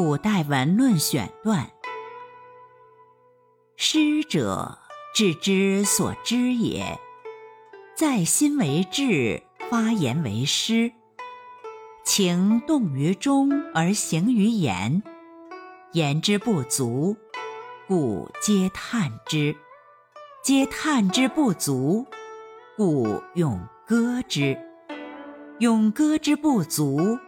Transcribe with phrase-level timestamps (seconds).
[0.00, 1.72] 古代文论选段。
[3.74, 4.78] 诗者，
[5.12, 7.00] 致之所知也。
[7.96, 10.92] 在心为志，发言为诗。
[12.04, 15.02] 情动于中而行于言，
[15.90, 17.16] 言之不足，
[17.88, 19.56] 故嗟叹之；
[20.44, 22.06] 嗟叹之不足，
[22.76, 24.56] 故咏歌之。
[25.58, 27.18] 咏歌之不足，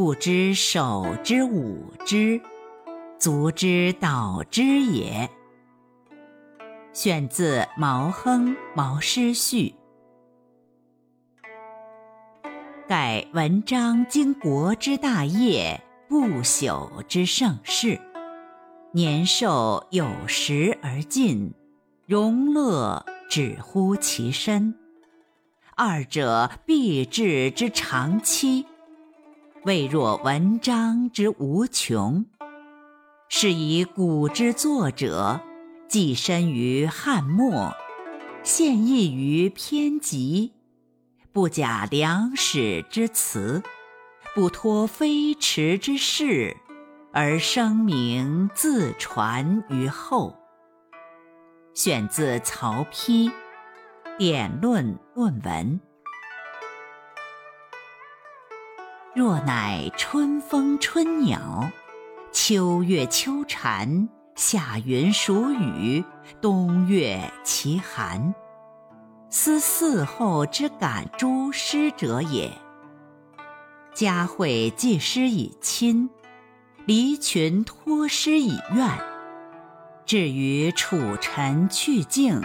[0.00, 2.40] 不知手之舞之，
[3.18, 5.28] 足之蹈之也。
[6.94, 9.74] 选自《毛亨毛诗序》。
[12.88, 18.00] 盖文章经国之大业，不朽之盛世。
[18.92, 21.52] 年寿有时而尽，
[22.06, 24.74] 荣乐止乎其身。
[25.76, 28.64] 二者必至之长期，
[29.64, 32.24] 未若文章之无穷。
[33.28, 35.42] 是以古之作者，
[35.86, 37.70] 寄身于汉末，
[38.42, 40.54] 献逸于篇集。
[41.30, 43.62] 不假良史之辞，
[44.34, 46.56] 不托飞驰之势，
[47.12, 50.34] 而声名自传于后。
[51.74, 53.28] 选自曹丕
[54.16, 55.80] 《典论论文》。
[59.20, 61.70] 若乃春风春鸟，
[62.32, 66.02] 秋月秋蝉，夏云暑雨，
[66.40, 68.34] 冬月其寒。
[69.28, 72.50] 思嗣后之感诸师者也。
[73.92, 76.08] 嘉惠寄师以亲，
[76.86, 78.88] 离群托师以怨。
[80.06, 82.40] 至于楚臣去境，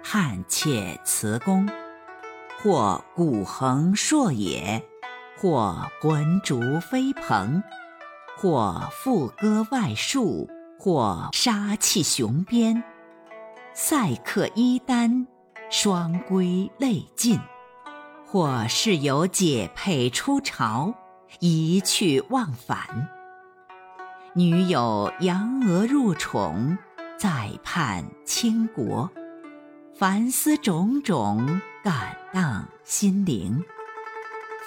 [0.00, 1.68] 汉妾辞宫，
[2.62, 4.80] 或古横槊野，
[5.40, 7.62] 或浑竹飞蓬，
[8.36, 10.46] 或赋歌外戍，
[10.78, 12.82] 或杀气雄鞭，
[13.72, 15.26] 塞客衣单。
[15.70, 17.38] 双归泪尽，
[18.26, 20.92] 或是有解佩出朝，
[21.38, 23.08] 一去忘返。
[24.34, 26.76] 女有扬娥入宠，
[27.16, 29.08] 再盼倾国。
[29.94, 33.62] 凡思种种，感荡心灵。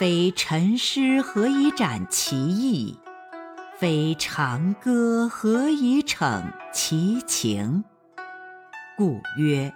[0.04, 3.00] 非陈诗何以展其意？
[3.80, 7.86] 非长歌何以逞其情？
[8.98, 9.74] 故曰。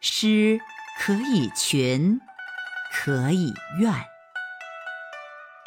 [0.00, 0.60] 诗
[1.00, 2.20] 可以群，
[2.92, 3.92] 可以怨。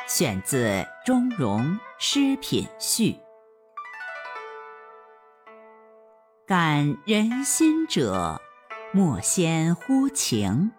[0.08, 0.66] 选自
[1.06, 3.12] 《钟嵘诗品序》。
[6.48, 8.40] 感人心者，
[8.94, 10.72] 莫先乎情，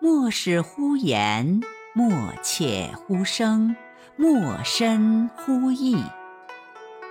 [0.00, 1.60] 莫使乎言，
[1.98, 3.74] 莫切乎声，
[4.14, 6.00] 莫深乎意。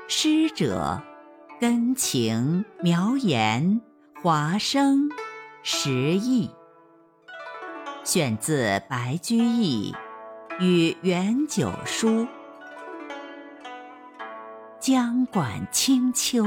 [0.08, 1.02] 诗者，
[1.60, 3.82] 根情苗言，
[4.24, 5.10] 华声。
[5.62, 6.50] 实意，
[8.06, 9.94] 选自《白居易
[10.62, 12.08] 与元九书》。
[14.80, 16.46] 江管清秋，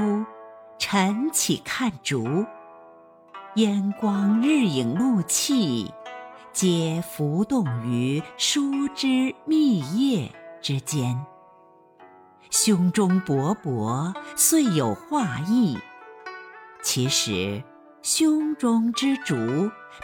[0.79, 2.47] 晨起看竹，
[3.57, 5.93] 烟光日影露气，
[6.53, 10.31] 皆浮动于书之密叶
[10.61, 11.19] 之间。
[12.51, 15.79] 胸中勃勃，遂有画意。
[16.83, 17.63] 其实。
[18.03, 19.37] 胸中之竹，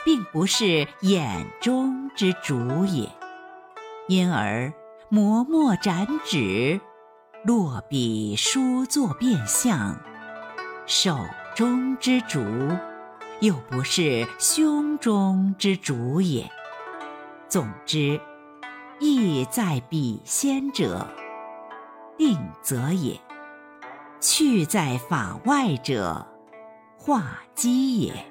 [0.05, 3.09] 并不是眼中之竹也，
[4.07, 4.71] 因而
[5.09, 6.79] 磨墨展纸，
[7.43, 9.99] 落笔书作变相，
[10.85, 11.19] 手
[11.55, 12.39] 中之竹，
[13.41, 16.51] 又不是胸中之竹也。
[17.49, 18.21] 总之，
[18.99, 21.07] 意在笔先者，
[22.17, 23.21] 定则也；
[24.21, 26.27] 去在法外者。
[26.99, 28.27] 画机也，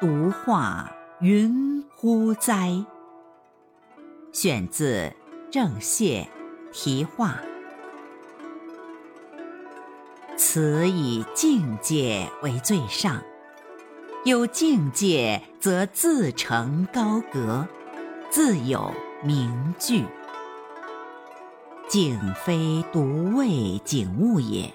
[0.00, 0.90] 独画
[1.20, 2.84] 云乎哉？
[4.32, 5.12] 选自
[5.50, 6.26] 《正谢
[6.72, 7.32] 题画》。
[10.38, 13.22] 此以境界为最上，
[14.22, 17.66] 有境界则自成高阁，
[18.28, 18.92] 自有
[19.24, 20.04] 名句。
[21.88, 24.74] 景非独谓景物也，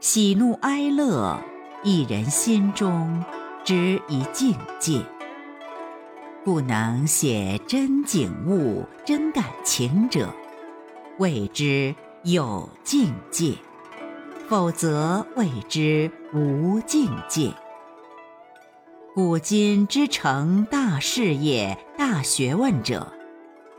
[0.00, 1.38] 喜怒哀乐。
[1.84, 3.22] 一人心中
[3.62, 5.02] 之一境界，
[6.42, 10.30] 故能写真景物、真感情者，
[11.18, 11.94] 谓之
[12.24, 13.58] 有境界；
[14.48, 17.52] 否则谓之无境界。
[19.14, 23.12] 古今之成大事业、大学问者，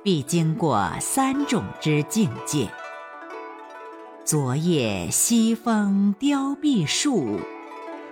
[0.01, 2.69] 必经过三种之境界：
[4.23, 7.41] 昨夜西风凋碧树，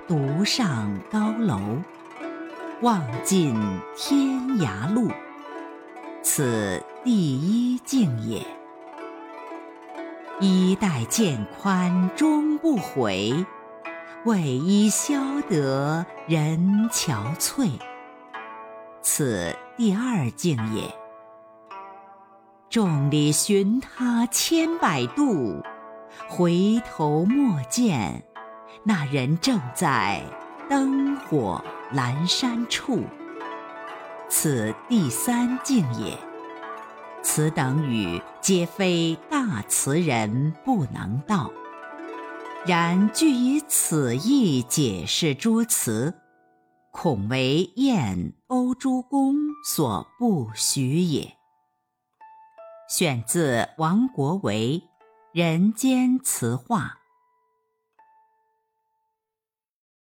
[0.06, 1.62] 独上高楼。
[2.82, 3.56] 望尽
[3.96, 4.28] 天
[4.58, 5.10] 涯路，
[6.22, 8.46] 此第一境也。
[10.42, 13.46] 衣带渐宽终不悔，
[14.26, 17.72] 为伊消得人憔悴，
[19.02, 20.96] 此第二境也。
[22.70, 25.62] 众里寻他千百度，
[26.30, 28.24] 回头莫见，
[28.84, 30.22] 那人正在
[30.70, 31.62] 灯火
[31.94, 33.02] 阑珊处，
[34.30, 36.18] 此第三境也。
[37.22, 41.52] 此等语皆非大词人不能道，
[42.66, 46.14] 然据以此意解释诸词，
[46.92, 51.36] 恐为燕欧诸公所不许也。
[52.88, 54.82] 选自王国维
[55.34, 57.00] 《人间词话》。